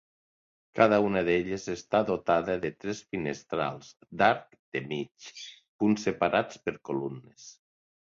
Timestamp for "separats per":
6.09-6.79